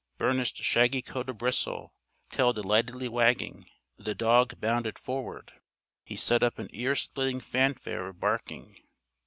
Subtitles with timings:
[0.17, 1.93] Burnished shaggy coat a bristle,
[2.31, 5.53] tail delightedly wagging, the dog bounded forward.
[6.03, 8.81] He set up an ear splitting fanfare of barking.